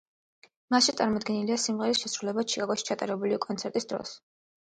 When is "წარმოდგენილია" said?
1.01-1.57